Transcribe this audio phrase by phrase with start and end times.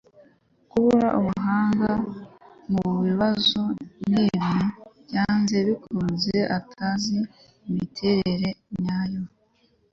[0.69, 1.91] kubura ubuhanga
[2.71, 3.61] mubibazo
[4.09, 4.43] nkibi,
[5.05, 7.17] byanze bikunze, atazi
[7.69, 8.49] imiterere
[8.81, 9.21] nyayo